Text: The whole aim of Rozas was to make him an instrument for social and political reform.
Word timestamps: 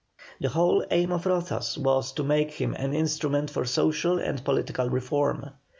The 0.39 0.49
whole 0.49 0.83
aim 0.89 1.11
of 1.11 1.25
Rozas 1.25 1.77
was 1.77 2.11
to 2.13 2.23
make 2.23 2.53
him 2.53 2.73
an 2.73 2.91
instrument 2.95 3.51
for 3.51 3.65
social 3.65 4.17
and 4.17 4.43
political 4.43 4.89
reform. 4.89 5.51